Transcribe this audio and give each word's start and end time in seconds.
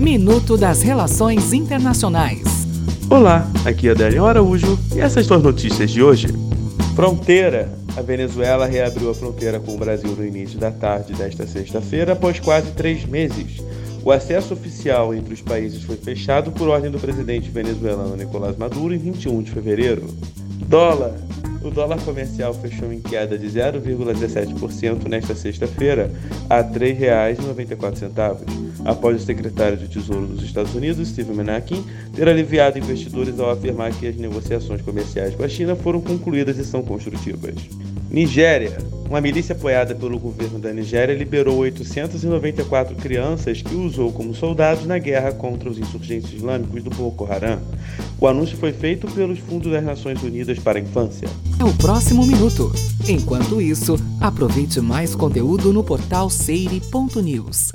Minuto 0.00 0.56
das 0.56 0.80
Relações 0.80 1.52
Internacionais. 1.52 2.40
Olá, 3.10 3.46
aqui 3.66 3.86
é 3.86 3.94
Daniel 3.94 4.24
Araújo 4.24 4.78
e 4.96 4.98
essas 4.98 5.26
são 5.26 5.36
as 5.36 5.42
notícias 5.42 5.90
de 5.90 6.02
hoje. 6.02 6.28
Fronteira. 6.96 7.70
A 7.94 8.00
Venezuela 8.00 8.64
reabriu 8.64 9.10
a 9.10 9.14
fronteira 9.14 9.60
com 9.60 9.74
o 9.74 9.76
Brasil 9.76 10.12
no 10.16 10.24
início 10.24 10.58
da 10.58 10.70
tarde 10.70 11.12
desta 11.12 11.46
sexta-feira, 11.46 12.14
após 12.14 12.40
quase 12.40 12.70
três 12.70 13.04
meses. 13.04 13.62
O 14.02 14.10
acesso 14.10 14.54
oficial 14.54 15.12
entre 15.14 15.34
os 15.34 15.42
países 15.42 15.82
foi 15.82 15.96
fechado 15.96 16.50
por 16.50 16.68
ordem 16.68 16.90
do 16.90 16.98
presidente 16.98 17.50
venezuelano 17.50 18.16
Nicolás 18.16 18.56
Maduro 18.56 18.94
em 18.94 18.98
21 18.98 19.42
de 19.42 19.50
fevereiro. 19.50 20.06
Dólar. 20.66 21.12
O 21.62 21.70
dólar 21.70 22.00
comercial 22.00 22.54
fechou 22.54 22.90
em 22.90 23.00
queda 23.00 23.36
de 23.36 23.46
0,17% 23.46 25.06
nesta 25.08 25.34
sexta-feira, 25.34 26.10
a 26.48 26.62
R$ 26.62 26.70
3,94, 26.70 28.38
após 28.84 29.22
o 29.22 29.24
secretário 29.24 29.76
de 29.76 29.88
Tesouro 29.88 30.26
dos 30.26 30.42
Estados 30.42 30.74
Unidos, 30.74 31.06
Steve 31.08 31.32
Mnuchin, 31.32 31.84
ter 32.14 32.28
aliviado 32.28 32.78
investidores 32.78 33.38
ao 33.38 33.50
afirmar 33.50 33.92
que 33.92 34.06
as 34.06 34.16
negociações 34.16 34.80
comerciais 34.80 35.34
com 35.34 35.44
a 35.44 35.48
China 35.48 35.76
foram 35.76 36.00
concluídas 36.00 36.56
e 36.56 36.64
são 36.64 36.82
construtivas. 36.82 37.54
Nigéria. 38.10 38.76
Uma 39.08 39.20
milícia 39.20 39.54
apoiada 39.54 39.94
pelo 39.94 40.18
governo 40.18 40.58
da 40.58 40.72
Nigéria 40.72 41.14
liberou 41.14 41.58
894 41.58 42.94
crianças 42.96 43.60
que 43.60 43.74
usou 43.74 44.12
como 44.12 44.34
soldados 44.34 44.86
na 44.86 44.98
guerra 44.98 45.32
contra 45.32 45.68
os 45.68 45.78
insurgentes 45.78 46.32
islâmicos 46.32 46.82
do 46.82 46.90
Boko 46.90 47.24
Haram. 47.30 47.60
O 48.20 48.26
anúncio 48.26 48.56
foi 48.58 48.70
feito 48.70 49.06
pelos 49.08 49.38
Fundos 49.38 49.72
das 49.72 49.82
Nações 49.82 50.22
Unidas 50.22 50.58
para 50.58 50.78
a 50.78 50.82
Infância. 50.82 51.26
É 51.58 51.64
o 51.64 51.72
próximo 51.78 52.26
minuto. 52.26 52.70
Enquanto 53.08 53.62
isso, 53.62 53.96
aproveite 54.20 54.78
mais 54.78 55.14
conteúdo 55.14 55.72
no 55.72 55.82
portal 55.82 56.28
seire.news. 56.28 57.72